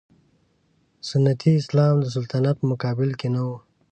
سنتي 1.09 1.51
اسلام 1.61 1.95
د 2.01 2.05
سلطنت 2.15 2.55
په 2.59 2.65
مقابل 2.71 3.09
کې 3.19 3.27
نه 3.35 3.41
و. 3.47 3.49